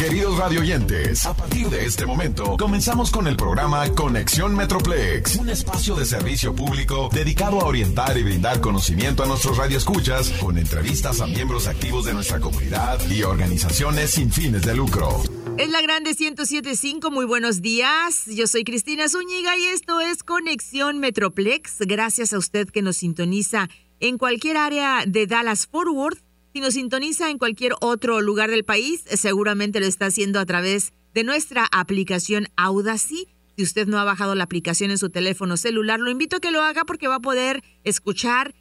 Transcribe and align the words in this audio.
Queridos 0.00 0.38
radioyentes, 0.38 1.26
a 1.26 1.36
partir 1.36 1.68
de 1.68 1.84
este 1.84 2.06
momento 2.06 2.56
comenzamos 2.56 3.10
con 3.10 3.26
el 3.26 3.36
programa 3.36 3.86
Conexión 3.94 4.56
Metroplex, 4.56 5.36
un 5.36 5.50
espacio 5.50 5.94
de 5.94 6.06
servicio 6.06 6.54
público 6.54 7.10
dedicado 7.12 7.60
a 7.60 7.66
orientar 7.66 8.16
y 8.16 8.22
brindar 8.22 8.62
conocimiento 8.62 9.22
a 9.22 9.26
nuestros 9.26 9.58
radioescuchas 9.58 10.30
con 10.40 10.56
entrevistas 10.56 11.20
a 11.20 11.26
miembros 11.26 11.66
activos 11.66 12.06
de 12.06 12.14
nuestra 12.14 12.40
comunidad 12.40 12.98
y 13.10 13.24
organizaciones 13.24 14.12
sin 14.12 14.32
fines 14.32 14.62
de 14.62 14.74
lucro. 14.74 15.22
Es 15.58 15.68
la 15.68 15.82
Grande 15.82 16.16
1075, 16.18 17.10
muy 17.10 17.26
buenos 17.26 17.60
días. 17.60 18.24
Yo 18.24 18.46
soy 18.46 18.64
Cristina 18.64 19.06
Zúñiga 19.06 19.58
y 19.58 19.66
esto 19.66 20.00
es 20.00 20.22
Conexión 20.22 20.98
Metroplex. 20.98 21.76
Gracias 21.80 22.32
a 22.32 22.38
usted 22.38 22.70
que 22.70 22.80
nos 22.80 22.96
sintoniza 22.96 23.68
en 24.00 24.16
cualquier 24.16 24.56
área 24.56 25.04
de 25.06 25.26
Dallas 25.26 25.66
Forward 25.66 26.16
si 26.52 26.60
nos 26.60 26.74
sintoniza 26.74 27.30
en 27.30 27.38
cualquier 27.38 27.74
otro 27.80 28.20
lugar 28.20 28.50
del 28.50 28.64
país, 28.64 29.04
seguramente 29.06 29.80
lo 29.80 29.86
está 29.86 30.06
haciendo 30.06 30.40
a 30.40 30.46
través 30.46 30.92
de 31.14 31.24
nuestra 31.24 31.66
aplicación 31.70 32.48
Audacy. 32.56 33.28
Si 33.56 33.62
usted 33.62 33.86
no 33.86 33.98
ha 33.98 34.04
bajado 34.04 34.34
la 34.34 34.44
aplicación 34.44 34.90
en 34.90 34.98
su 34.98 35.10
teléfono 35.10 35.56
celular, 35.56 36.00
lo 36.00 36.10
invito 36.10 36.36
a 36.36 36.40
que 36.40 36.50
lo 36.50 36.62
haga 36.62 36.84
porque 36.84 37.08
va 37.08 37.16
a 37.16 37.20
poder 37.20 37.62
escuchar 37.84 38.54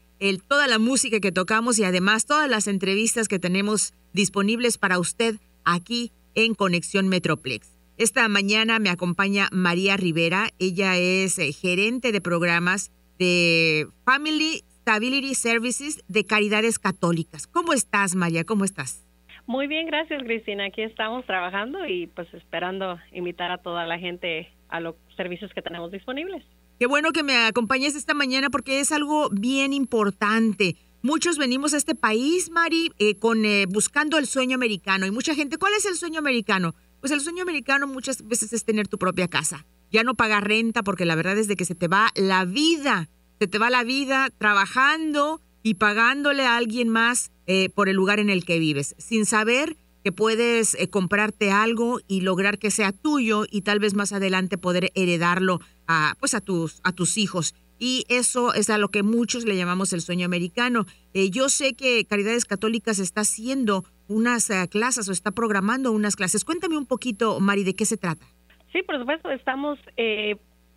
toda 0.48 0.68
la 0.68 0.80
música 0.80 1.20
que 1.20 1.32
tocamos 1.32 1.80
y 1.80 1.84
además 1.84 2.26
todas 2.26 2.49
las 2.49 2.68
entrevistas 2.68 3.27
que 3.27 3.40
tenemos 3.40 3.94
disponibles 4.13 4.77
para 4.77 4.99
usted 4.99 5.38
aquí 5.63 6.12
en 6.35 6.55
Conexión 6.55 7.08
Metroplex. 7.08 7.70
Esta 7.98 8.27
mañana 8.27 8.80
me 8.80 8.90
acompaña 8.90 9.49
María 9.52 9.98
Rivera. 9.98 10.52
Ella 10.60 10.98
es 10.98 11.38
eh, 11.38 11.52
gerente 11.52 12.12
de 12.12 12.21
programas 12.21 12.91
de 13.18 13.88
Family 14.05 14.63
Stability 14.82 15.36
Services 15.36 16.04
de 16.08 16.26
Caridades 16.26 16.80
Católicas. 16.80 17.48
¿Cómo 17.48 17.74
estás, 17.74 18.16
María? 18.16 18.44
¿Cómo 18.44 18.66
estás? 18.66 19.05
Muy 19.46 19.68
bien, 19.68 19.88
gracias, 19.88 20.22
Cristina. 20.24 20.66
Aquí 20.66 20.82
estamos 20.82 21.26
trabajando 21.26 21.86
y 21.88 22.08
pues 22.08 22.32
esperando 22.34 22.99
invitar 23.12 23.52
a 23.52 23.58
toda 23.58 23.86
la 23.86 23.98
gente 23.98 24.48
a 24.70 24.80
los 24.80 24.96
servicios 25.18 25.52
que 25.54 25.62
tenemos 25.62 25.91
disponibles. 25.91 26.44
Qué 26.80 26.86
bueno 26.86 27.12
que 27.12 27.24
me 27.24 27.36
acompañes 27.36 27.96
esta 27.96 28.13
mañana 28.13 28.49
porque 28.49 28.80
es 28.80 28.91
algo 28.91 29.30
bien 29.32 29.74
importante. 29.74 30.77
Muchos 31.02 31.38
venimos 31.38 31.74
a 31.74 31.77
este 31.77 31.96
país, 31.96 32.49
Mari, 32.52 32.91
eh, 32.99 33.16
con 33.16 33.43
eh, 33.46 33.66
buscando 33.68 34.18
el 34.18 34.27
sueño 34.27 34.55
americano 34.55 35.05
y 35.05 35.12
mucha 35.12 35.34
gente, 35.34 35.58
¿cuál 35.58 35.74
es 35.74 35.86
el 35.86 35.96
sueño 35.96 36.20
americano? 36.20 36.76
Pues 36.99 37.12
el 37.12 37.21
sueño 37.21 37.41
americano 37.41 37.88
muchas 37.88 38.27
veces 38.27 38.54
es 38.54 38.66
tener 38.66 38.88
tu 38.88 38.98
propia 38.98 39.27
casa, 39.27 39.66
ya 39.91 40.04
no 40.04 40.16
pagar 40.16 40.48
renta 40.48 40.84
porque 40.84 41.05
la 41.05 41.16
verdad 41.16 41.38
es 41.38 41.48
de 41.48 41.55
que 41.55 41.66
se 41.66 41.76
te 41.76 41.88
va 41.88 42.12
la 42.16 42.46
vida 42.46 43.10
se 43.40 43.48
te 43.48 43.57
va 43.57 43.70
la 43.70 43.85
vida 43.85 44.29
trabajando 44.37 45.40
y 45.63 45.76
pagándole 45.76 46.45
a 46.45 46.57
alguien 46.57 46.90
más 46.90 47.32
eh, 47.48 47.70
por 47.70 47.87
el 47.87 47.96
lugar 47.96 48.20
en 48.20 48.29
el 48.29 48.43
que 48.43 48.59
vives, 48.59 48.96
sin 48.98 49.26
saber 49.26 49.77
que 50.04 50.12
puedes 50.12 50.76
eh, 50.76 50.90
comprarte 50.90 51.51
algo 51.51 51.99
y 52.07 52.21
lograr 52.21 52.57
que 52.57 52.70
sea 52.70 52.91
tuyo 52.91 53.46
y 53.49 53.62
tal 53.62 53.79
vez 53.79 53.93
más 53.93 54.12
adelante 54.12 54.57
poder 54.57 54.91
heredarlo 54.93 55.59
a, 55.87 56.15
pues 56.20 56.34
a, 56.34 56.41
tus, 56.41 56.81
a 56.84 56.91
tus 56.91 57.18
hijos. 57.18 57.55
Y 57.81 58.04
eso 58.09 58.54
es 58.54 58.70
a 58.70 58.77
lo 58.77 58.90
que 58.90 59.04
muchos 59.04 59.46
le 59.46 59.55
llamamos 59.55 59.93
el 59.93 60.01
sueño 60.01 60.26
americano. 60.26 60.85
Eh, 61.13 61.29
yo 61.29 61.48
sé 61.48 61.76
que 61.76 62.03
Caridades 62.03 62.43
Católicas 62.43 62.99
está 62.99 63.21
haciendo 63.21 63.85
unas 64.09 64.51
clases 64.69 65.07
o 65.07 65.13
está 65.13 65.31
programando 65.31 65.94
unas 65.94 66.18
clases. 66.18 66.44
Cuéntame 66.44 66.78
un 66.78 66.85
poquito, 66.85 67.40
Mari, 67.40 67.63
de 67.63 67.75
qué 67.75 67.85
se 67.85 67.96
trata. 67.96 68.25
Sí, 68.74 68.84
por 68.84 69.00
supuesto, 69.00 69.29
estamos 69.31 69.79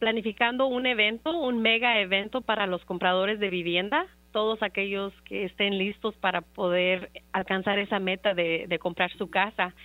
planificando 0.03 0.67
un 0.67 0.84
evento, 0.86 1.31
un 1.31 1.62
mega 1.62 2.00
evento 2.00 2.41
para 2.41 2.67
los 2.67 2.84
compradores 2.86 3.39
de 3.39 3.50
vivienda, 3.50 4.09
todos 4.33 4.61
aquellos 4.61 5.12
que 5.22 5.44
estén 5.44 5.78
listos 5.78 6.17
para 6.17 6.41
poder 6.41 7.12
alcanzar 7.33 7.78
esa 7.78 8.00
meta 8.00 8.34
de, 8.34 8.67
comprar 8.81 9.12
su 9.12 9.31
casa. 9.31 9.77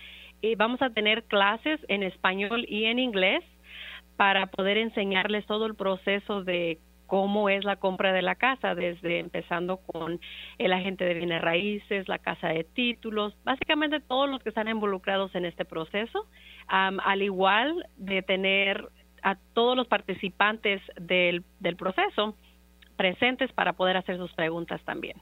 Y 0.41 0.55
vamos 0.55 0.81
a 0.81 0.89
tener 0.89 1.25
clases 1.25 1.79
en 1.87 2.01
español 2.01 2.65
y 2.67 2.85
en 2.85 2.97
inglés 2.97 3.43
para 4.15 4.47
poder 4.47 4.79
enseñarles 4.79 5.45
todo 5.45 5.67
el 5.67 5.75
proceso 5.75 6.43
de 6.43 6.79
cómo 7.05 7.47
es 7.47 7.63
la 7.63 7.75
compra 7.75 8.11
de 8.11 8.23
la 8.23 8.33
casa, 8.33 8.73
desde 8.73 9.19
empezando 9.19 9.77
con 9.77 10.19
el 10.57 10.73
agente 10.73 11.05
de 11.05 11.13
bienes 11.13 11.43
raíces, 11.43 12.07
la 12.07 12.17
casa 12.17 12.47
de 12.47 12.63
títulos, 12.63 13.37
básicamente 13.43 13.99
todos 13.99 14.27
los 14.27 14.41
que 14.41 14.49
están 14.49 14.67
involucrados 14.67 15.35
en 15.35 15.45
este 15.45 15.63
proceso, 15.63 16.25
al 16.67 17.21
igual 17.21 17.85
de 17.97 18.23
tener 18.23 18.89
a 19.23 19.35
todos 19.53 19.75
los 19.75 19.87
participantes 19.87 20.81
del, 20.99 21.43
del 21.59 21.75
proceso 21.75 22.35
presentes 22.95 23.51
para 23.53 23.73
poder 23.73 23.97
hacer 23.97 24.17
sus 24.17 24.33
preguntas 24.33 24.81
también. 24.85 25.17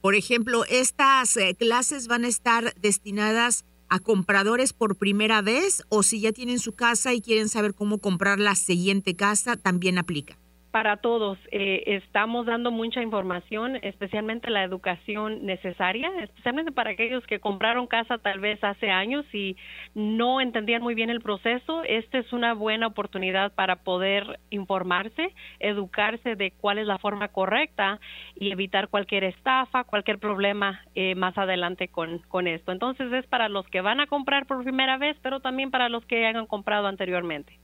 Por 0.00 0.14
ejemplo, 0.14 0.64
estas 0.68 1.36
eh, 1.36 1.54
clases 1.56 2.08
van 2.08 2.24
a 2.24 2.28
estar 2.28 2.74
destinadas 2.74 3.64
a 3.88 4.00
compradores 4.00 4.72
por 4.72 4.96
primera 4.96 5.42
vez 5.42 5.84
o 5.88 6.02
si 6.02 6.20
ya 6.20 6.32
tienen 6.32 6.58
su 6.58 6.74
casa 6.74 7.14
y 7.14 7.20
quieren 7.20 7.48
saber 7.48 7.74
cómo 7.74 7.98
comprar 7.98 8.40
la 8.40 8.54
siguiente 8.54 9.14
casa, 9.14 9.56
también 9.56 9.98
aplica 9.98 10.36
para 10.72 10.96
todos. 10.96 11.38
Eh, 11.52 11.84
estamos 11.86 12.46
dando 12.46 12.70
mucha 12.70 13.02
información, 13.02 13.76
especialmente 13.82 14.50
la 14.50 14.64
educación 14.64 15.44
necesaria, 15.44 16.10
especialmente 16.22 16.72
para 16.72 16.90
aquellos 16.90 17.24
que 17.26 17.40
compraron 17.40 17.86
casa 17.86 18.18
tal 18.18 18.40
vez 18.40 18.58
hace 18.64 18.90
años 18.90 19.26
y 19.34 19.56
no 19.94 20.40
entendían 20.40 20.82
muy 20.82 20.94
bien 20.94 21.10
el 21.10 21.20
proceso. 21.20 21.84
Esta 21.84 22.18
es 22.18 22.32
una 22.32 22.54
buena 22.54 22.86
oportunidad 22.86 23.52
para 23.52 23.76
poder 23.84 24.40
informarse, 24.48 25.34
educarse 25.60 26.36
de 26.36 26.52
cuál 26.52 26.78
es 26.78 26.86
la 26.86 26.98
forma 26.98 27.28
correcta 27.28 28.00
y 28.34 28.50
evitar 28.50 28.88
cualquier 28.88 29.24
estafa, 29.24 29.84
cualquier 29.84 30.18
problema 30.18 30.80
eh, 30.94 31.14
más 31.14 31.36
adelante 31.36 31.88
con, 31.88 32.20
con 32.28 32.46
esto. 32.46 32.72
Entonces 32.72 33.12
es 33.12 33.26
para 33.26 33.50
los 33.50 33.66
que 33.68 33.82
van 33.82 34.00
a 34.00 34.06
comprar 34.06 34.46
por 34.46 34.64
primera 34.64 34.96
vez, 34.96 35.18
pero 35.22 35.40
también 35.40 35.70
para 35.70 35.90
los 35.90 36.04
que 36.06 36.24
hayan 36.26 36.46
comprado 36.46 36.86
anteriormente. 36.86 37.61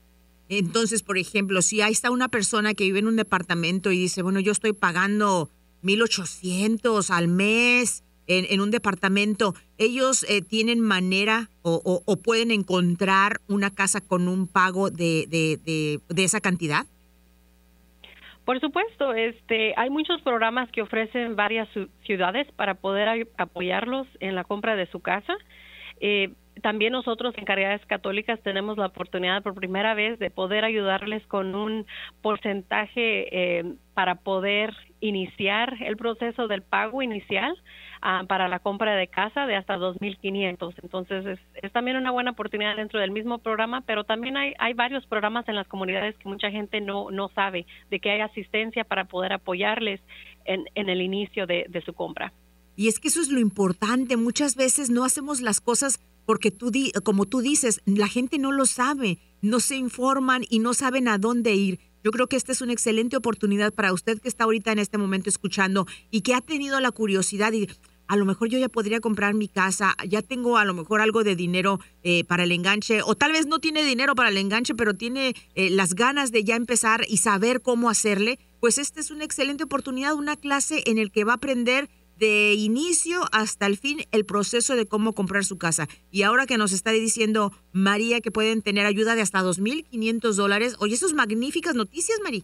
Entonces, 0.49 1.03
por 1.03 1.17
ejemplo, 1.19 1.61
si 1.61 1.81
ahí 1.81 1.91
está 1.91 2.09
una 2.09 2.27
persona 2.27 2.73
que 2.73 2.83
vive 2.85 2.99
en 2.99 3.07
un 3.07 3.15
departamento 3.15 3.91
y 3.91 3.99
dice, 3.99 4.23
bueno, 4.23 4.39
yo 4.39 4.51
estoy 4.51 4.73
pagando 4.73 5.49
1.800 5.83 7.11
al 7.11 7.27
mes 7.27 8.03
en, 8.25 8.61
un 8.61 8.69
departamento, 8.69 9.55
¿ellos 9.79 10.23
eh, 10.29 10.43
tienen 10.43 10.79
manera 10.81 11.49
o, 11.63 12.17
pueden 12.23 12.51
encontrar 12.51 13.41
una 13.47 13.73
casa 13.73 14.01
con 14.01 14.27
un 14.27 14.47
pago 14.47 14.91
de, 14.91 15.25
de, 15.27 15.99
de, 16.07 16.23
esa 16.23 16.39
cantidad? 16.39 16.85
Por 18.45 18.59
supuesto, 18.59 19.13
este, 19.13 19.73
hay 19.77 19.89
muchos 19.89 20.21
programas 20.21 20.69
que 20.71 20.81
ofrecen 20.83 21.35
varias 21.35 21.67
ciudades 22.05 22.47
para 22.55 22.75
poder 22.75 23.27
apoyarlos 23.37 24.07
en 24.19 24.35
la 24.35 24.43
compra 24.43 24.75
de 24.75 24.85
su 24.87 24.99
casa. 24.99 25.35
Eh, 25.99 26.31
también 26.61 26.93
nosotros 26.93 27.33
en 27.37 27.45
Caridades 27.45 27.85
Católicas 27.85 28.39
tenemos 28.41 28.77
la 28.77 28.87
oportunidad 28.87 29.43
por 29.43 29.53
primera 29.53 29.93
vez 29.93 30.19
de 30.19 30.29
poder 30.29 30.65
ayudarles 30.65 31.25
con 31.27 31.55
un 31.55 31.85
porcentaje 32.21 33.59
eh, 33.59 33.75
para 33.93 34.15
poder 34.15 34.73
iniciar 35.01 35.75
el 35.81 35.97
proceso 35.97 36.47
del 36.47 36.61
pago 36.61 37.01
inicial 37.01 37.53
ah, 38.01 38.23
para 38.27 38.47
la 38.47 38.59
compra 38.59 38.95
de 38.95 39.07
casa 39.07 39.45
de 39.45 39.55
hasta 39.55 39.77
2.500. 39.77 40.73
Entonces 40.83 41.39
es, 41.61 41.71
también 41.71 41.97
una 41.97 42.11
buena 42.11 42.31
oportunidad 42.31 42.75
dentro 42.75 42.99
del 42.99 43.11
mismo 43.11 43.39
programa, 43.39 43.81
pero 43.81 44.03
también 44.03 44.37
hay, 44.37 44.53
hay 44.59 44.73
varios 44.73 45.05
programas 45.05 45.47
en 45.49 45.55
las 45.55 45.67
comunidades 45.67 46.17
que 46.17 46.29
mucha 46.29 46.49
gente 46.51 46.81
no, 46.81 47.11
no 47.11 47.29
sabe 47.29 47.65
de 47.89 47.99
que 47.99 48.11
hay 48.11 48.21
asistencia 48.21 48.83
para 48.83 49.05
poder 49.05 49.33
apoyarles 49.33 50.01
en, 50.45 50.65
en 50.75 50.89
el 50.89 51.01
inicio 51.01 51.45
de, 51.45 51.65
de 51.69 51.81
su 51.81 51.93
compra. 51.93 52.31
Y 52.79 52.87
es 52.87 52.99
que 52.99 53.09
eso 53.09 53.19
es 53.19 53.29
lo 53.29 53.41
importante. 53.41 54.15
Muchas 54.15 54.55
veces 54.55 54.89
no 54.89 55.03
hacemos 55.03 55.41
las 55.41 55.59
cosas 55.59 55.99
porque 56.29 56.51
tú 56.51 56.71
como 57.03 57.25
tú 57.25 57.41
dices, 57.41 57.81
la 57.85 58.07
gente 58.07 58.37
no 58.37 58.51
lo 58.51 58.67
sabe, 58.67 59.17
no 59.41 59.59
se 59.59 59.77
informan 59.77 60.45
y 60.47 60.59
no 60.59 60.75
saben 60.75 61.07
a 61.07 61.17
dónde 61.17 61.55
ir. 61.55 61.79
Yo 62.03 62.11
creo 62.11 62.27
que 62.27 62.35
esta 62.35 62.51
es 62.51 62.61
una 62.61 62.71
excelente 62.71 63.17
oportunidad 63.17 63.73
para 63.73 63.91
usted 63.93 64.19
que 64.19 64.27
está 64.27 64.43
ahorita 64.43 64.71
en 64.71 64.77
este 64.77 64.99
momento 64.99 65.27
escuchando 65.27 65.87
y 66.11 66.21
que 66.21 66.35
ha 66.35 66.41
tenido 66.41 66.79
la 66.81 66.91
curiosidad 66.91 67.51
y 67.53 67.67
a 68.05 68.15
lo 68.15 68.25
mejor 68.25 68.47
yo 68.47 68.59
ya 68.59 68.69
podría 68.69 68.99
comprar 68.99 69.33
mi 69.33 69.47
casa, 69.47 69.95
ya 70.07 70.21
tengo 70.21 70.59
a 70.59 70.65
lo 70.65 70.75
mejor 70.75 71.01
algo 71.01 71.23
de 71.23 71.35
dinero 71.35 71.79
eh, 72.03 72.23
para 72.25 72.43
el 72.43 72.51
enganche, 72.51 73.01
o 73.01 73.15
tal 73.15 73.31
vez 73.31 73.47
no 73.47 73.57
tiene 73.57 73.83
dinero 73.83 74.13
para 74.13 74.29
el 74.29 74.37
enganche, 74.37 74.75
pero 74.75 74.93
tiene 74.93 75.33
eh, 75.55 75.71
las 75.71 75.95
ganas 75.95 76.31
de 76.31 76.43
ya 76.43 76.55
empezar 76.55 77.05
y 77.07 77.17
saber 77.17 77.59
cómo 77.63 77.89
hacerle, 77.89 78.37
pues 78.59 78.77
esta 78.77 78.99
es 78.99 79.09
una 79.09 79.23
excelente 79.23 79.63
oportunidad, 79.63 80.13
una 80.13 80.35
clase 80.35 80.83
en 80.85 80.99
el 80.99 81.11
que 81.11 81.23
va 81.23 81.31
a 81.31 81.35
aprender 81.37 81.89
de 82.19 82.53
inicio 82.53 83.21
hasta 83.31 83.65
el 83.65 83.77
fin 83.77 83.99
el 84.11 84.25
proceso 84.25 84.75
de 84.75 84.85
cómo 84.85 85.13
comprar 85.13 85.43
su 85.45 85.57
casa. 85.57 85.87
Y 86.11 86.23
ahora 86.23 86.45
que 86.45 86.57
nos 86.57 86.73
está 86.73 86.91
diciendo 86.91 87.51
María 87.71 88.21
que 88.21 88.31
pueden 88.31 88.61
tener 88.61 88.85
ayuda 88.85 89.15
de 89.15 89.21
hasta 89.21 89.39
2.500 89.39 90.35
dólares, 90.35 90.75
oye, 90.79 90.95
eso 90.95 91.07
es 91.07 91.13
magníficas 91.13 91.75
noticias, 91.75 92.19
María. 92.23 92.43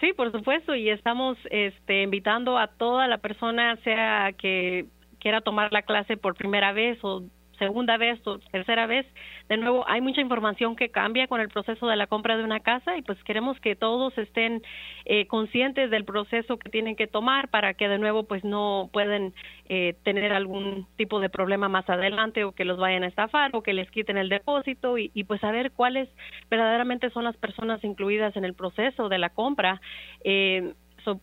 Sí, 0.00 0.12
por 0.14 0.32
supuesto, 0.32 0.74
y 0.74 0.88
estamos 0.88 1.36
este, 1.50 2.02
invitando 2.02 2.58
a 2.58 2.68
toda 2.68 3.06
la 3.06 3.18
persona, 3.18 3.76
sea 3.84 4.32
que 4.32 4.86
quiera 5.20 5.42
tomar 5.42 5.72
la 5.72 5.82
clase 5.82 6.16
por 6.16 6.34
primera 6.34 6.72
vez 6.72 6.98
o 7.02 7.22
segunda 7.60 7.96
vez 7.96 8.18
o 8.26 8.38
tercera 8.38 8.86
vez, 8.86 9.06
de 9.48 9.56
nuevo 9.56 9.84
hay 9.86 10.00
mucha 10.00 10.20
información 10.20 10.74
que 10.74 10.88
cambia 10.88 11.28
con 11.28 11.40
el 11.40 11.48
proceso 11.48 11.86
de 11.86 11.94
la 11.94 12.08
compra 12.08 12.36
de 12.36 12.42
una 12.42 12.58
casa 12.58 12.96
y 12.96 13.02
pues 13.02 13.22
queremos 13.22 13.60
que 13.60 13.76
todos 13.76 14.16
estén 14.18 14.62
eh, 15.04 15.26
conscientes 15.26 15.90
del 15.90 16.04
proceso 16.04 16.58
que 16.58 16.70
tienen 16.70 16.96
que 16.96 17.06
tomar 17.06 17.48
para 17.48 17.74
que 17.74 17.86
de 17.88 17.98
nuevo 17.98 18.24
pues 18.24 18.42
no 18.42 18.90
pueden 18.92 19.32
eh, 19.68 19.94
tener 20.02 20.32
algún 20.32 20.88
tipo 20.96 21.20
de 21.20 21.28
problema 21.28 21.68
más 21.68 21.88
adelante 21.88 22.42
o 22.42 22.52
que 22.52 22.64
los 22.64 22.78
vayan 22.78 23.04
a 23.04 23.08
estafar 23.08 23.50
o 23.54 23.62
que 23.62 23.74
les 23.74 23.90
quiten 23.90 24.16
el 24.16 24.28
depósito 24.28 24.98
y, 24.98 25.12
y 25.14 25.24
pues 25.24 25.40
saber 25.40 25.70
cuáles 25.70 26.08
verdaderamente 26.50 27.10
son 27.10 27.24
las 27.24 27.36
personas 27.36 27.84
incluidas 27.84 28.34
en 28.36 28.44
el 28.44 28.54
proceso 28.54 29.08
de 29.08 29.18
la 29.18 29.30
compra. 29.30 29.80
Eh, 30.24 30.72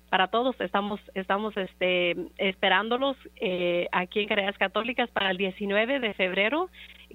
para 0.10 0.28
todos 0.28 0.60
estamos 0.60 1.00
estamos 1.14 1.56
este 1.58 2.16
esperándolos 2.38 3.18
eh, 3.36 3.88
aquí 3.92 4.22
en 4.22 4.28
Caridades 4.28 4.58
Católicas 4.58 5.10
para 5.12 5.32
el 5.32 5.38
19 5.38 6.00
de 6.00 6.14
febrero 6.14 6.70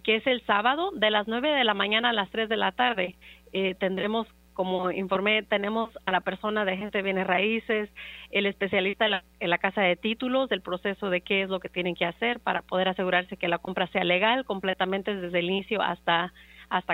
que 0.05 0.17
es 0.17 0.27
el 0.27 0.45
sábado 0.47 0.91
de 0.93 1.11
las 1.11 1.29
9 1.29 1.51
de 1.51 1.65
la 1.65 1.75
mañana 1.75 2.11
a 2.11 2.13
las 2.13 2.31
3 2.31 2.49
de 2.49 2.57
la 2.57 2.73
tarde 2.73 3.17
eh, 3.53 3.75
tendremos 3.75 4.27
como 4.55 4.91
informé, 4.91 5.43
tenemos 5.43 5.91
a 6.05 6.13
la 6.13 6.21
persona 6.21 6.67
de 6.67 6.77
gente 6.77 6.99
de 6.99 7.03
bienes 7.05 7.27
raíces, 7.27 7.89
el 8.31 8.45
especialista 8.45 9.07
en 9.07 9.13
la, 9.13 9.25
en 9.41 9.49
la, 9.49 9.57
casa 9.57 9.81
de 9.81 9.97
títulos, 9.97 10.51
del 10.51 10.61
proceso 10.61 11.09
de 11.09 11.23
qué 11.23 11.41
es 11.41 11.49
lo 11.49 11.59
que 11.59 11.71
tienen 11.71 11.95
que 11.95 12.05
hacer 12.05 12.39
para 12.39 12.61
poder 12.61 12.89
asegurarse 12.89 13.39
que 13.39 13.49
la 13.49 13.57
compra 13.57 13.87
sea 13.87 14.05
legal 14.05 14.45
completamente 14.45 15.17
desde 15.17 15.39
el 15.39 15.47
inicio 15.47 15.81
hasta 15.81 16.33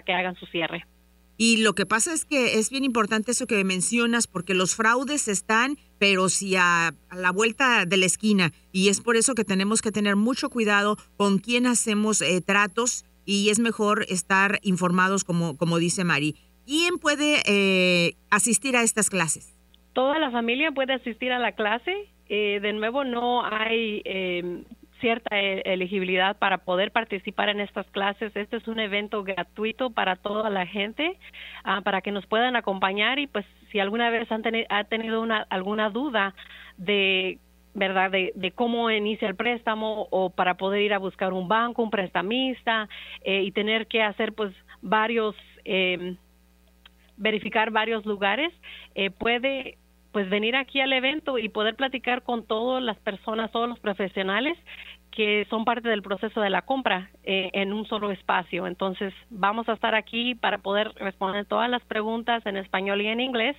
que 0.04 0.12
hagan 0.12 0.36
su 0.36 0.46
cierre. 0.46 0.84
Y 1.40 1.62
lo 1.62 1.72
que 1.74 1.86
pasa 1.86 2.12
es 2.12 2.24
que 2.24 2.58
es 2.58 2.68
bien 2.68 2.82
importante 2.82 3.30
eso 3.30 3.46
que 3.46 3.62
mencionas, 3.62 4.26
porque 4.26 4.54
los 4.54 4.74
fraudes 4.74 5.28
están, 5.28 5.76
pero 6.00 6.28
si 6.28 6.56
a, 6.56 6.92
la 7.16 7.30
vuelta 7.30 7.86
de 7.86 7.96
la 7.96 8.06
esquina. 8.06 8.50
Y 8.72 8.88
es 8.88 9.00
por 9.00 9.16
eso 9.16 9.36
que 9.36 9.44
tenemos 9.44 9.80
que 9.80 9.92
tener 9.92 10.16
mucho 10.16 10.50
cuidado 10.50 10.96
con 11.16 11.38
quién 11.38 11.66
hacemos 11.66 12.22
eh, 12.22 12.40
tratos 12.40 13.04
y 13.24 13.50
es 13.50 13.60
mejor 13.60 14.04
estar 14.08 14.58
informados, 14.62 15.22
como, 15.22 15.56
como 15.56 15.78
dice 15.78 16.02
Mari. 16.02 16.34
¿Quién 16.66 16.98
puede 16.98 17.42
eh, 17.46 18.16
asistir 18.30 18.76
a 18.76 18.82
estas 18.82 19.08
clases? 19.08 19.56
Toda 19.92 20.18
la 20.18 20.32
familia 20.32 20.72
puede 20.72 20.94
asistir 20.94 21.30
a 21.30 21.38
la 21.38 21.52
clase. 21.52 22.08
Eh, 22.28 22.58
de 22.60 22.72
nuevo, 22.72 23.04
no 23.04 23.44
hay 23.44 24.02
cierta 25.00 25.38
e, 25.38 25.62
elegibilidad 25.64 26.36
para 26.38 26.58
poder 26.58 26.90
participar 26.92 27.48
en 27.48 27.60
estas 27.60 27.86
clases. 27.90 28.34
Este 28.34 28.56
es 28.56 28.68
un 28.68 28.80
evento 28.80 29.24
gratuito 29.24 29.90
para 29.90 30.16
toda 30.16 30.50
la 30.50 30.66
gente, 30.66 31.18
ah, 31.64 31.80
para 31.82 32.00
que 32.00 32.12
nos 32.12 32.26
puedan 32.26 32.56
acompañar 32.56 33.18
y 33.18 33.26
pues 33.26 33.44
si 33.70 33.80
alguna 33.80 34.10
vez 34.10 34.30
han 34.30 34.42
ha 34.68 34.84
tenido 34.84 35.20
una, 35.20 35.46
alguna 35.50 35.90
duda 35.90 36.34
de 36.76 37.38
verdad 37.74 38.10
de, 38.10 38.32
de, 38.34 38.50
cómo 38.50 38.90
inicia 38.90 39.28
el 39.28 39.36
préstamo 39.36 40.08
o 40.10 40.30
para 40.30 40.54
poder 40.54 40.82
ir 40.82 40.94
a 40.94 40.98
buscar 40.98 41.32
un 41.32 41.48
banco 41.48 41.82
un 41.82 41.90
prestamista 41.90 42.88
eh, 43.22 43.42
y 43.42 43.52
tener 43.52 43.86
que 43.86 44.02
hacer 44.02 44.32
pues 44.32 44.52
varios 44.80 45.36
eh, 45.64 46.16
verificar 47.16 47.70
varios 47.70 48.06
lugares 48.06 48.52
eh, 48.94 49.10
puede 49.10 49.76
pues 50.12 50.28
venir 50.30 50.56
aquí 50.56 50.80
al 50.80 50.92
evento 50.92 51.38
y 51.38 51.48
poder 51.48 51.76
platicar 51.76 52.22
con 52.22 52.44
todas 52.46 52.82
las 52.82 52.96
personas, 52.98 53.52
todos 53.52 53.68
los 53.68 53.78
profesionales 53.78 54.56
que 55.10 55.46
son 55.50 55.64
parte 55.64 55.88
del 55.88 56.02
proceso 56.02 56.40
de 56.40 56.50
la 56.50 56.62
compra 56.62 57.10
eh, 57.24 57.50
en 57.52 57.72
un 57.72 57.86
solo 57.86 58.10
espacio. 58.10 58.66
Entonces, 58.66 59.12
vamos 59.30 59.68
a 59.68 59.72
estar 59.72 59.94
aquí 59.94 60.34
para 60.34 60.58
poder 60.58 60.92
responder 60.96 61.46
todas 61.46 61.68
las 61.70 61.82
preguntas 61.84 62.44
en 62.46 62.56
español 62.56 63.00
y 63.00 63.08
en 63.08 63.20
inglés 63.20 63.56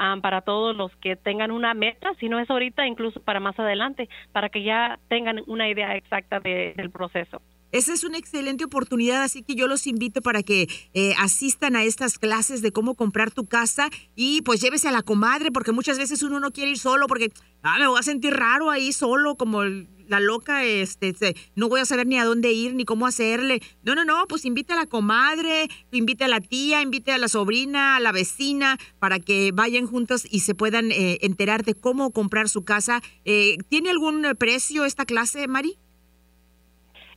um, 0.00 0.20
para 0.20 0.40
todos 0.40 0.76
los 0.76 0.94
que 0.96 1.16
tengan 1.16 1.50
una 1.50 1.74
meta, 1.74 2.12
si 2.18 2.28
no 2.28 2.38
es 2.38 2.50
ahorita, 2.50 2.86
incluso 2.86 3.20
para 3.20 3.40
más 3.40 3.58
adelante, 3.58 4.08
para 4.32 4.48
que 4.48 4.62
ya 4.62 4.98
tengan 5.08 5.42
una 5.46 5.68
idea 5.68 5.96
exacta 5.96 6.40
de, 6.40 6.74
del 6.76 6.90
proceso. 6.90 7.40
Esa 7.72 7.92
es 7.92 8.04
una 8.04 8.18
excelente 8.18 8.64
oportunidad, 8.64 9.22
así 9.22 9.42
que 9.42 9.54
yo 9.54 9.66
los 9.66 9.86
invito 9.86 10.22
para 10.22 10.42
que 10.42 10.68
eh, 10.94 11.14
asistan 11.18 11.76
a 11.76 11.84
estas 11.84 12.18
clases 12.18 12.62
de 12.62 12.72
cómo 12.72 12.94
comprar 12.94 13.30
tu 13.30 13.46
casa 13.46 13.90
y 14.14 14.42
pues 14.42 14.60
llévese 14.60 14.88
a 14.88 14.92
la 14.92 15.02
comadre, 15.02 15.50
porque 15.50 15.72
muchas 15.72 15.98
veces 15.98 16.22
uno 16.22 16.40
no 16.40 16.52
quiere 16.52 16.70
ir 16.70 16.78
solo 16.78 17.06
porque 17.06 17.32
ah, 17.62 17.78
me 17.78 17.88
voy 17.88 17.98
a 17.98 18.02
sentir 18.02 18.34
raro 18.34 18.70
ahí 18.70 18.92
solo, 18.92 19.36
como 19.36 19.62
la 20.08 20.20
loca, 20.20 20.64
este, 20.64 21.34
no 21.54 21.68
voy 21.68 21.80
a 21.80 21.84
saber 21.84 22.06
ni 22.06 22.18
a 22.18 22.24
dónde 22.24 22.52
ir 22.52 22.74
ni 22.74 22.84
cómo 22.84 23.06
hacerle. 23.06 23.60
No, 23.82 23.94
no, 23.94 24.04
no, 24.04 24.26
pues 24.28 24.44
invite 24.44 24.72
a 24.72 24.76
la 24.76 24.86
comadre, 24.86 25.68
invite 25.92 26.24
a 26.24 26.28
la 26.28 26.40
tía, 26.40 26.82
invite 26.82 27.12
a 27.12 27.18
la 27.18 27.28
sobrina, 27.28 27.96
a 27.96 28.00
la 28.00 28.12
vecina, 28.12 28.78
para 28.98 29.18
que 29.18 29.50
vayan 29.52 29.86
juntos 29.86 30.26
y 30.30 30.40
se 30.40 30.54
puedan 30.54 30.92
eh, 30.92 31.18
enterar 31.22 31.64
de 31.64 31.74
cómo 31.74 32.12
comprar 32.12 32.48
su 32.48 32.64
casa. 32.64 33.02
Eh, 33.24 33.58
¿Tiene 33.68 33.90
algún 33.90 34.24
precio 34.38 34.84
esta 34.84 35.04
clase, 35.04 35.48
Mari? 35.48 35.78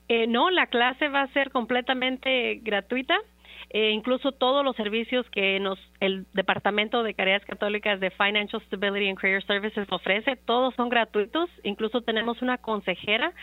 Eh, 0.09 0.27
no, 0.27 0.49
la 0.49 0.67
clase 0.67 1.07
va 1.07 1.21
a 1.21 1.33
ser 1.33 1.51
completamente 1.51 2.59
gratuita. 2.63 3.15
Eh, 3.69 3.91
incluso 3.91 4.31
todos 4.31 4.65
los 4.65 4.75
servicios 4.75 5.29
que 5.29 5.59
nos 5.59 5.79
el 5.99 6.25
Departamento 6.33 7.03
de 7.03 7.13
Caridades 7.13 7.45
Católicas 7.45 7.99
de 7.99 8.09
Financial 8.11 8.61
Stability 8.61 9.09
and 9.09 9.17
Career 9.19 9.43
Services 9.43 9.87
ofrece, 9.91 10.37
todos 10.37 10.73
son 10.75 10.89
gratuitos. 10.89 11.49
Incluso 11.63 12.01
tenemos 12.01 12.41
una 12.41 12.57
consejera 12.57 13.33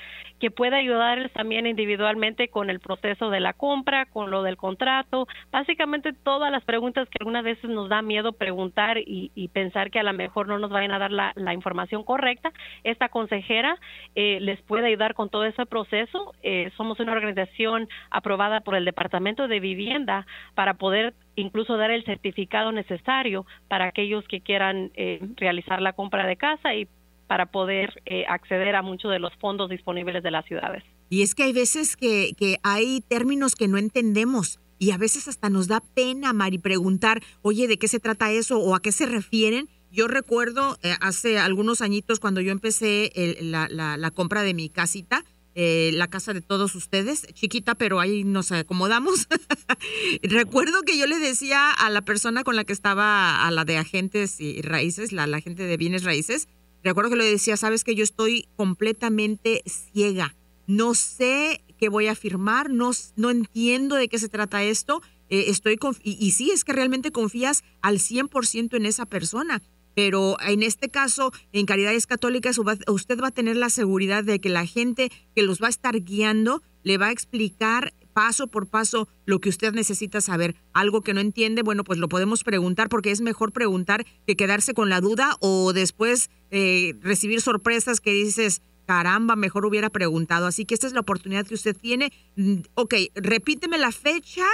que 0.41 0.51
puede 0.51 0.77
ayudarles 0.77 1.33
también 1.33 1.67
individualmente 1.67 2.49
con 2.49 2.71
el 2.71 2.81
proceso 2.81 3.31
de 3.31 3.41
la 3.41 3.53
compra, 3.53 4.07
con 4.07 4.31
lo 4.31 4.43
del 4.43 4.57
contrato, 4.57 5.27
básicamente 5.51 6.13
todas 6.13 6.51
las 6.51 6.65
preguntas 6.65 7.09
que 7.09 7.19
algunas 7.21 7.45
veces 7.45 7.69
nos 7.69 7.89
da 7.89 8.03
miedo 8.03 8.33
preguntar 8.33 8.99
y, 8.99 9.31
pensar 9.53 9.91
que 9.91 10.01
a 10.01 10.03
lo 10.03 10.13
mejor 10.13 10.49
no 10.49 10.59
nos 10.59 10.71
vayan 10.71 10.93
a 10.93 10.99
dar 10.99 11.13
la, 11.13 11.55
información 11.55 12.05
correcta. 12.05 12.53
Esta 12.85 13.09
consejera 13.09 13.79
eh, 14.15 14.39
les 14.41 14.61
puede 14.63 14.89
ayudar 14.89 15.15
con 15.15 15.31
todo 15.31 15.45
ese 15.45 15.65
proceso. 15.65 16.35
Eh, 16.43 16.71
somos 16.77 17.01
una 17.01 17.13
organización 17.13 17.89
aprobada 18.11 18.61
por 18.61 18.75
el 18.75 18.85
Departamento 18.85 19.49
de 19.49 19.61
Vivienda 19.61 20.27
para 20.55 20.75
poder 20.75 21.15
incluso 21.37 21.77
dar 21.77 21.91
el 21.91 22.05
certificado 22.05 22.46
necesario 22.73 23.47
para 23.69 23.87
aquellos 23.87 24.27
que 24.29 24.41
quieran 24.41 24.91
eh, 24.95 25.21
realizar 25.37 25.81
la 25.81 25.93
compra 25.93 26.27
de 26.27 26.37
casa 26.37 26.75
y 26.75 26.89
para 27.27 27.47
poder 27.47 28.03
eh, 28.07 28.25
acceder 28.29 28.77
a 28.77 28.83
muchos 28.83 29.11
de 29.11 29.19
los 29.19 29.35
fondos 29.37 29.69
disponibles 29.69 30.23
de 30.23 30.31
las 30.31 30.45
ciudades. 30.45 30.85
Y 31.09 31.23
es 31.23 31.35
que 31.35 31.45
hay 31.45 31.53
veces 31.53 31.97
que, 31.97 32.33
que 32.37 32.59
hay 32.63 33.01
términos 33.09 33.55
que 33.55 33.69
no 33.69 33.79
entendemos 33.79 34.61
y 34.79 34.91
a 34.91 34.99
veces 34.99 35.27
hasta 35.29 35.49
nos 35.49 35.69
da 35.69 35.81
pena, 35.81 36.33
Mari, 36.33 36.59
preguntar, 36.59 37.23
oye, 37.43 37.67
¿de 37.67 37.79
qué 37.79 37.89
se 37.89 38.01
trata 38.01 38.31
eso 38.31 38.59
o 38.59 38.75
a 38.75 38.81
qué 38.81 38.93
se 38.93 39.07
refieren? 39.07 39.69
Yo 39.91 40.09
recuerdo 40.09 40.77
eh, 40.83 40.95
hace 41.01 41.39
algunos 41.39 41.81
añitos 41.81 42.21
cuando 42.21 42.41
yo 42.41 42.53
empecé 42.53 43.13
la, 43.41 43.69
la, 43.71 43.97
la 43.97 44.11
compra 44.11 44.43
de 44.43 44.53
mi 44.53 44.69
casita, 44.69 45.25
eh, 45.59 45.91
la 45.95 46.07
casa 46.09 46.35
de 46.35 46.43
todos 46.43 46.75
ustedes, 46.75 47.27
chiquita, 47.33 47.75
pero 47.75 47.99
ahí 47.99 48.25
nos 48.25 48.53
acomodamos. 48.53 49.27
Recuerdo 50.23 50.83
que 50.83 50.99
yo 50.99 51.07
le 51.07 51.19
decía 51.19 51.71
a 51.71 51.89
la 51.89 52.03
persona 52.03 52.45
con 52.45 52.57
la 52.57 52.65
que 52.65 52.75
estaba, 52.75 53.43
a 53.47 53.51
la 53.51 53.65
de 53.65 53.79
agentes 53.79 54.39
y 54.39 54.61
raíces, 54.61 55.13
la, 55.13 55.27
la 55.27 55.41
gente 55.41 55.63
de 55.63 55.79
bienes 55.79 56.05
raíces, 56.05 56.47
recuerdo 56.85 57.13
que 57.13 57.17
le 57.17 57.25
decía, 57.25 57.57
sabes 57.57 57.85
que 57.85 57.95
yo 57.95 58.05
estoy 58.05 58.51
completamente 58.57 59.63
ciega, 59.65 60.37
no 60.67 60.95
sé 60.95 61.65
qué 61.79 61.89
voy 61.89 62.09
a 62.09 62.15
firmar, 62.15 62.69
no, 62.69 62.91
no 63.17 63.31
entiendo 63.31 63.97
de 63.97 64.09
qué 64.09 64.19
se 64.19 64.29
trata 64.29 64.63
esto. 64.63 65.01
Eh, 65.31 65.47
estoy 65.49 65.79
y, 66.03 66.19
y 66.21 66.33
sí, 66.33 66.51
es 66.51 66.65
que 66.65 66.75
realmente 66.75 67.13
confías 67.13 67.65
al 67.81 67.99
100% 67.99 68.77
en 68.77 68.85
esa 68.85 69.07
persona 69.07 69.63
pero 69.97 70.37
en 70.47 70.63
este 70.63 70.91
caso, 70.91 71.33
en 71.53 71.65
Caridades 71.65 72.07
Católicas, 72.07 72.61
usted 72.87 73.19
va 73.19 73.29
a 73.29 73.31
tener 73.31 73.57
la 73.57 73.71
seguridad 73.71 74.23
de 74.23 74.41
que 74.41 74.51
la 74.51 74.67
gente 74.67 75.11
que 75.35 75.43
los 75.43 75.63
va 75.63 75.69
a 75.69 75.71
estar 75.71 75.99
guiando 76.03 76.63
le 76.83 76.99
va 76.99 77.07
a 77.07 77.13
explicar 77.13 77.95
paso 78.13 78.47
por 78.47 78.67
paso 78.67 79.09
lo 79.25 79.41
que 79.41 79.49
usted 79.49 79.73
necesita 79.73 80.21
saber. 80.21 80.55
Algo 80.75 81.01
que 81.01 81.15
no 81.15 81.21
entiende, 81.21 81.63
bueno, 81.63 81.83
pues 81.83 81.99
lo 81.99 82.11
podemos 82.11 82.45
preguntar 82.45 82.91
porque 82.91 83.11
es 83.11 83.23
mejor 83.23 83.53
preguntar 83.53 84.05
que 84.27 84.37
quedarse 84.37 84.75
con 84.75 84.91
la 84.91 85.01
duda 85.01 85.39
o 85.41 85.73
después 85.73 86.29
eh, 86.51 86.93
recibir 87.01 87.41
sorpresas 87.41 88.03
que 88.03 88.13
dices, 88.13 88.61
caramba, 88.85 89.35
mejor 89.35 89.65
hubiera 89.65 89.89
preguntado. 89.89 90.45
Así 90.47 90.67
que 90.67 90.75
esta 90.75 90.87
es 90.87 90.93
la 90.93 91.01
oportunidad 91.01 91.47
que 91.47 91.55
usted 91.55 91.75
tiene. 91.75 92.13
Mm, 92.37 92.57
ok, 92.75 92.95
repíteme 93.15 93.79
la 93.79 93.93
fecha 93.93 94.45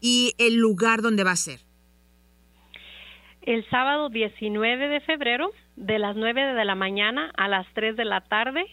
y 0.00 0.34
el 0.38 0.58
lugar 0.58 1.02
donde 1.02 1.24
va 1.24 1.32
a 1.32 1.36
ser 1.36 1.71
el 3.42 3.68
sábado 3.70 4.08
19 4.08 4.88
de 4.88 5.00
febrero 5.00 5.50
de 5.76 5.98
las 5.98 6.16
9 6.16 6.54
de 6.54 6.64
la 6.64 6.74
mañana 6.74 7.30
a 7.36 7.48
las 7.48 7.66
3 7.74 7.96
de 7.96 8.04
la 8.04 8.20
tarde. 8.22 8.64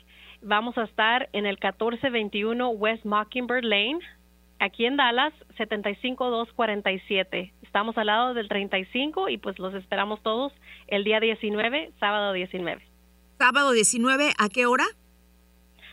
Vamos 0.42 0.78
a 0.78 0.84
estar 0.84 1.30
en 1.34 1.46
el 1.46 1.56
1421 1.56 2.70
West 2.70 3.04
Mockingbird 3.06 3.64
Lane, 3.64 4.00
aquí 4.60 4.86
en 4.86 4.98
Dallas, 4.98 5.34
75247. 5.58 7.54
Estamos 7.64 7.98
al 7.98 8.08
lado 8.08 8.34
del 8.34 8.48
35 8.48 9.30
y 9.30 9.38
pues 9.38 9.60
los 9.60 9.74
esperamos 9.74 10.22
todos 10.24 10.54
el 10.88 11.04
día 11.04 11.20
19, 11.20 11.92
sábado 12.00 12.34
19. 12.34 12.82
Sábado 13.38 13.72
19, 13.72 14.34
¿a 14.38 14.50
qué 14.50 14.66
hora? 14.66 14.86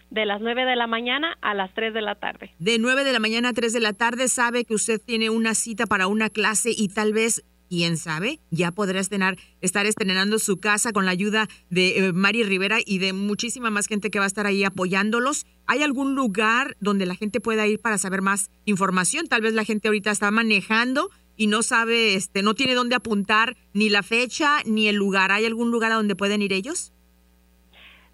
de 0.08 0.24
las 0.24 0.40
9 0.40 0.64
de 0.64 0.76
la 0.76 0.86
mañana 0.86 1.36
a 1.40 1.52
las 1.52 1.74
3 1.74 1.92
de 1.92 2.00
la 2.00 2.14
tarde. 2.14 2.52
De 2.60 2.78
9 2.78 3.02
de 3.02 3.12
la 3.12 3.18
mañana 3.18 3.48
a 3.48 3.52
3 3.52 3.72
de 3.72 3.80
la 3.80 3.92
tarde 3.92 4.28
sabe 4.28 4.64
que 4.64 4.72
usted 4.72 5.00
tiene 5.04 5.30
una 5.30 5.54
cita 5.54 5.86
para 5.86 6.06
una 6.06 6.30
clase 6.30 6.70
y 6.70 6.88
tal 6.88 7.12
vez 7.12 7.44
quién 7.68 7.96
sabe, 7.96 8.40
ya 8.50 8.70
podrá 8.72 9.00
estrenar, 9.00 9.38
estar 9.60 9.86
estrenando 9.86 10.38
su 10.38 10.58
casa 10.58 10.92
con 10.92 11.04
la 11.04 11.10
ayuda 11.10 11.48
de 11.70 11.98
eh, 11.98 12.12
Mari 12.12 12.42
Rivera 12.44 12.78
y 12.84 12.98
de 12.98 13.12
muchísima 13.12 13.70
más 13.70 13.86
gente 13.86 14.10
que 14.10 14.18
va 14.18 14.24
a 14.24 14.28
estar 14.28 14.46
ahí 14.46 14.64
apoyándolos. 14.64 15.46
¿Hay 15.66 15.82
algún 15.82 16.14
lugar 16.14 16.76
donde 16.80 17.06
la 17.06 17.14
gente 17.14 17.40
pueda 17.40 17.66
ir 17.66 17.80
para 17.80 17.98
saber 17.98 18.22
más 18.22 18.50
información? 18.64 19.26
Tal 19.26 19.42
vez 19.42 19.54
la 19.54 19.64
gente 19.64 19.88
ahorita 19.88 20.10
está 20.10 20.30
manejando 20.30 21.10
y 21.36 21.48
no 21.48 21.62
sabe, 21.62 22.14
este, 22.14 22.42
no 22.42 22.54
tiene 22.54 22.74
dónde 22.74 22.94
apuntar 22.94 23.56
ni 23.72 23.88
la 23.88 24.02
fecha 24.02 24.62
ni 24.64 24.88
el 24.88 24.96
lugar. 24.96 25.32
¿Hay 25.32 25.44
algún 25.44 25.70
lugar 25.70 25.92
a 25.92 25.96
donde 25.96 26.16
pueden 26.16 26.42
ir 26.42 26.52
ellos? 26.52 26.92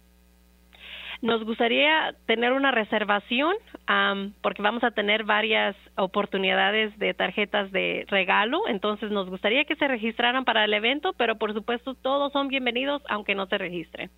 Nos 1.22 1.44
gustaría 1.44 2.14
tener 2.26 2.54
una 2.54 2.72
reservación 2.72 3.56
porque 4.42 4.62
vamos 4.62 4.84
a 4.84 4.92
tener 4.92 5.24
varias 5.24 5.76
oportunidades 5.96 6.98
de 7.00 7.14
tarjetas 7.14 7.72
de 7.72 8.06
regalo, 8.10 8.68
entonces 8.68 9.12
nos 9.12 9.30
gustaría 9.30 9.66
que 9.66 9.76
se 9.76 9.88
registraran 9.88 10.44
para 10.44 10.66
el 10.66 10.74
evento, 10.74 11.14
pero 11.14 11.38
por 11.38 11.54
supuesto 11.54 11.94
todos 11.96 12.34
son 12.34 12.48
bienvenidos 12.48 13.02
aunque 13.10 13.36
no 13.36 13.48
se 13.48 13.58
registren. 13.58 14.12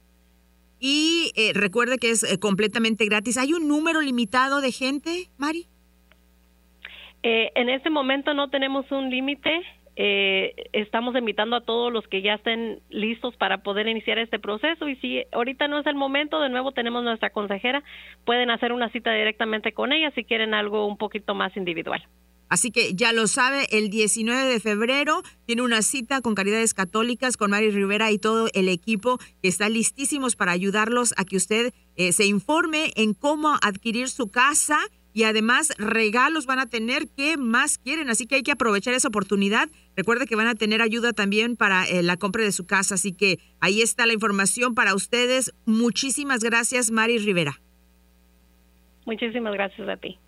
Y 0.79 1.31
eh, 1.35 1.51
recuerde 1.53 1.97
que 1.97 2.11
es 2.11 2.23
eh, 2.23 2.39
completamente 2.39 3.05
gratis. 3.05 3.37
¿Hay 3.37 3.53
un 3.53 3.67
número 3.67 4.01
limitado 4.01 4.61
de 4.61 4.71
gente, 4.71 5.29
Mari? 5.37 5.65
Eh, 7.23 7.51
en 7.55 7.69
este 7.69 7.89
momento 7.89 8.33
no 8.33 8.49
tenemos 8.49 8.91
un 8.91 9.09
límite. 9.09 9.61
estamos 10.73 11.15
invitando 11.15 11.55
a 11.55 11.61
todos 11.61 11.91
los 11.91 12.07
que 12.07 12.21
ya 12.21 12.35
estén 12.35 12.81
listos 12.89 13.35
para 13.35 13.63
poder 13.63 13.87
iniciar 13.87 14.19
este 14.19 14.37
proceso 14.37 14.87
y 14.87 14.95
si 14.97 15.23
ahorita 15.31 15.67
no 15.67 15.79
es 15.79 15.87
el 15.87 15.95
momento, 15.95 16.39
de 16.39 16.49
nuevo 16.49 16.71
tenemos 16.71 17.03
nuestra 17.03 17.31
consejera, 17.31 17.83
pueden 18.23 18.51
hacer 18.51 18.73
una 18.73 18.89
cita 18.89 19.11
directamente 19.11 19.71
con 19.71 19.91
ella 19.91 20.11
si 20.11 20.23
quieren 20.23 20.53
algo 20.53 20.85
un 20.85 20.97
poquito 20.97 21.33
más 21.33 21.57
individual. 21.57 22.03
Así 22.49 22.71
que 22.71 22.93
ya 22.93 23.13
lo 23.13 23.27
sabe, 23.27 23.67
el 23.71 23.89
19 23.89 24.45
de 24.45 24.59
febrero 24.59 25.23
tiene 25.45 25.61
una 25.61 25.81
cita 25.81 26.21
con 26.21 26.35
Caridades 26.35 26.73
Católicas, 26.73 27.37
con 27.37 27.51
Mari 27.51 27.71
Rivera 27.71 28.11
y 28.11 28.19
todo 28.19 28.49
el 28.53 28.69
equipo 28.69 29.17
que 29.41 29.47
está 29.47 29.69
listísimos 29.69 30.35
para 30.35 30.51
ayudarlos 30.51 31.13
a 31.17 31.25
que 31.25 31.37
usted 31.37 31.73
eh, 31.95 32.11
se 32.11 32.25
informe 32.25 32.91
en 32.95 33.13
cómo 33.13 33.55
adquirir 33.61 34.09
su 34.09 34.29
casa 34.29 34.79
y 35.17 35.23
además 35.23 35.73
regalos 35.79 36.45
van 36.45 36.59
a 36.59 36.69
tener 36.69 37.07
que 37.07 37.37
más 37.37 37.79
quieren, 37.79 38.11
así 38.11 38.27
que 38.27 38.35
hay 38.35 38.43
que 38.43 38.51
aprovechar 38.51 38.93
esa 38.93 39.07
oportunidad. 39.07 39.67
Recuerde 39.95 40.27
que 40.27 40.35
van 40.35 40.45
a 40.45 40.53
tener 40.53 40.83
ayuda 40.83 41.11
también 41.11 41.55
para 41.55 41.85
eh, 41.85 42.03
la 42.03 42.17
compra 42.17 42.43
de 42.43 42.51
su 42.51 42.67
casa, 42.67 42.95
así 42.95 43.13
que 43.13 43.39
ahí 43.59 43.81
está 43.81 44.05
la 44.05 44.13
información 44.13 44.75
para 44.75 44.93
ustedes. 44.93 45.55
Muchísimas 45.65 46.43
gracias, 46.43 46.91
Mari 46.91 47.17
Rivera. 47.17 47.59
Muchísimas 49.07 49.53
gracias 49.53 49.89
a 49.89 49.97
ti. 49.97 50.19